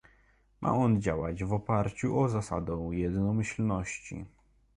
[0.61, 4.25] Ma on działać w oparciu o zasadę jednomyślności